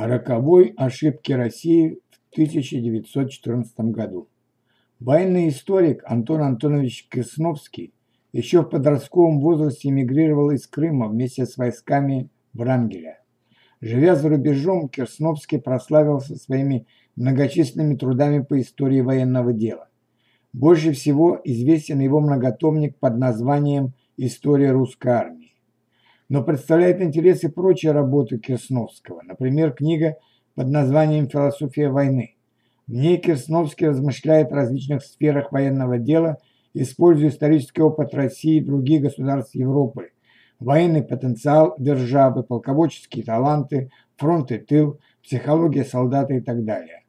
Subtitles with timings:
[0.00, 4.28] о роковой ошибке России в 1914 году.
[4.98, 7.92] Военный историк Антон Антонович Кресновский
[8.32, 13.20] еще в подростковом возрасте эмигрировал из Крыма вместе с войсками Врангеля.
[13.82, 16.86] Живя за рубежом, Керсновский прославился своими
[17.16, 19.90] многочисленными трудами по истории военного дела.
[20.54, 25.39] Больше всего известен его многотомник под названием «История русской армии»
[26.30, 30.16] но представляет интерес и прочие работы Кирсновского, например, книга
[30.54, 32.36] под названием «Философия войны».
[32.86, 36.38] В ней Кирсновский размышляет о различных сферах военного дела,
[36.72, 40.10] используя исторический опыт России и других государств Европы,
[40.60, 47.02] военный потенциал державы, полководческие таланты, фронт и тыл, психология солдата и так далее.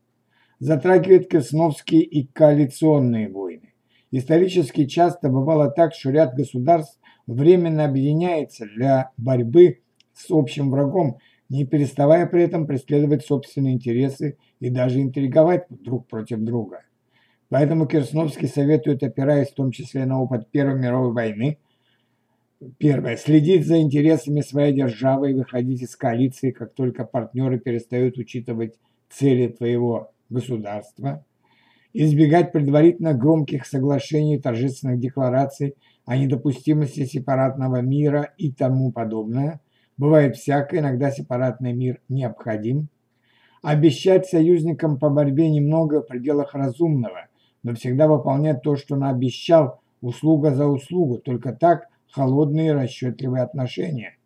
[0.58, 3.74] Затрагивает Кирсновский и коалиционные войны.
[4.10, 7.00] Исторически часто бывало так, что ряд государств
[7.32, 9.80] временно объединяется для борьбы
[10.14, 11.18] с общим врагом,
[11.50, 16.84] не переставая при этом преследовать собственные интересы и даже интриговать друг против друга.
[17.50, 21.58] Поэтому Керсновский советует, опираясь в том числе на опыт Первой мировой войны,
[22.78, 28.76] первое, следить за интересами своей державы и выходить из коалиции, как только партнеры перестают учитывать
[29.10, 31.26] цели твоего государства,
[31.92, 35.76] избегать предварительно громких соглашений, торжественных деклараций–
[36.12, 39.62] о недопустимости сепаратного мира и тому подобное.
[39.96, 42.90] Бывает всякое, иногда сепаратный мир необходим.
[43.62, 47.30] Обещать союзникам по борьбе немного в пределах разумного,
[47.64, 54.18] но всегда выполнять то, что наобещал, услуга за услугу, только так холодные расчетливые отношения.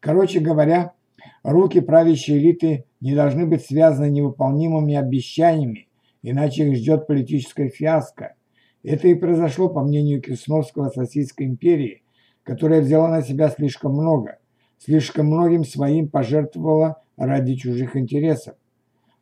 [0.00, 0.94] Короче говоря,
[1.42, 5.88] руки правящей элиты не должны быть связаны невыполнимыми обещаниями,
[6.22, 8.36] иначе их ждет политическая фиаско–
[8.82, 12.02] это и произошло, по мнению Кресновского, с Российской империей,
[12.42, 14.38] которая взяла на себя слишком много,
[14.78, 18.54] слишком многим своим пожертвовала ради чужих интересов.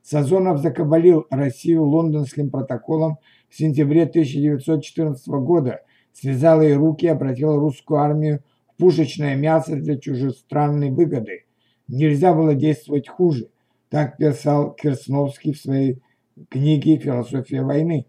[0.03, 3.19] Сазонов закабалил Россию лондонским протоколом
[3.51, 9.99] в сентябре 1914 года, связал ей руки и обратил русскую армию в пушечное мясо для
[9.99, 11.45] чужестранной выгоды.
[11.89, 13.49] Нельзя было действовать хуже,
[13.91, 16.01] так писал Керсновский в своей
[16.49, 18.07] книге «Философия войны».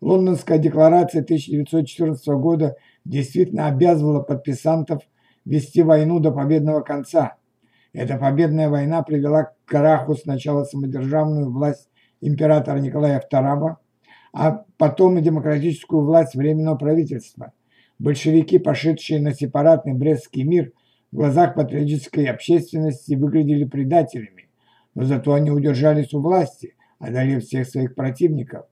[0.00, 5.02] Лондонская декларация 1914 года действительно обязывала подписантов
[5.44, 7.36] вести войну до победного конца.
[7.92, 11.88] Эта победная война привела к краху сначала самодержавную власть
[12.20, 13.76] императора Николая II,
[14.32, 17.52] а потом и демократическую власть Временного правительства.
[17.98, 20.72] Большевики, пошедшие на сепаратный Брестский мир,
[21.12, 24.48] в глазах патриотической общественности выглядели предателями,
[24.96, 28.66] но зато они удержались у власти, одолев всех своих противников.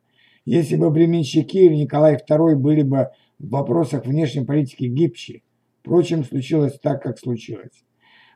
[0.45, 5.43] Если бы временщики или Николай II были бы в вопросах внешней политики гибче,
[5.81, 7.85] впрочем, случилось так, как случилось.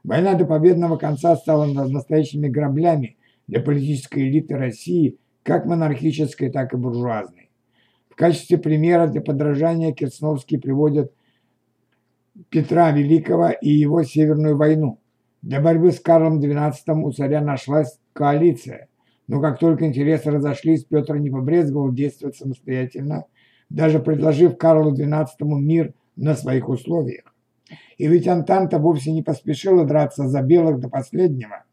[0.04, 3.16] Война до победного конца стала настоящими граблями
[3.48, 7.50] для политической элиты России, как монархической, так и буржуазной.
[8.08, 11.12] В качестве примера для подражания Керсновский приводит
[12.50, 15.00] Петра Великого и его Северную войну.
[15.42, 18.88] Для борьбы с Карлом XII у царя нашлась коалиция–
[19.28, 23.24] но как только интересы разошлись, Петр не побрезговал действовать самостоятельно,
[23.68, 27.34] даже предложив Карлу XII мир на своих условиях.
[27.98, 31.64] И ведь Антанта вовсе не поспешила драться за белых до последнего,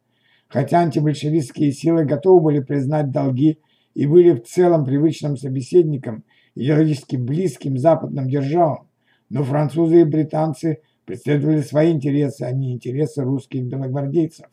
[0.48, 3.60] хотя антибольшевистские силы готовы были признать долги
[3.94, 6.24] и были в целом привычным собеседником,
[6.56, 8.88] идеологически близким западным державам,
[9.30, 14.48] но французы и британцы преследовали свои интересы, а не интересы русских белогвардейцев.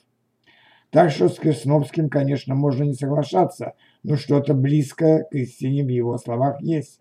[0.91, 6.19] Так что с Кресновским, конечно, можно не соглашаться, но что-то близкое к истине в его
[6.19, 7.01] словах есть.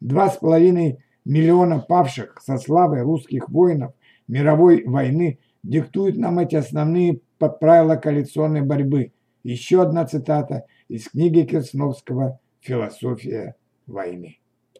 [0.00, 3.92] Два с половиной миллиона павших со славой русских воинов
[4.28, 9.12] мировой войны диктуют нам эти основные правила коалиционной борьбы.
[9.44, 13.56] Еще одна цитата из книги Кресновского «Философия
[13.86, 14.41] войны».